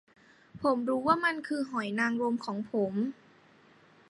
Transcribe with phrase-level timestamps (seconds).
[0.61, 2.93] ผมรู้ว่ามันคือหอยนางรมของผม